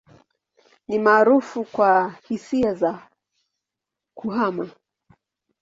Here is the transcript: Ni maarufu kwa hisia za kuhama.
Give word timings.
Ni 0.87 0.97
maarufu 0.99 1.63
kwa 1.63 2.15
hisia 2.27 2.73
za 2.73 3.09
kuhama. 4.17 4.69